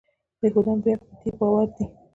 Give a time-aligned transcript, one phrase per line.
[0.43, 1.85] یهودیان بیا په دې باور دي.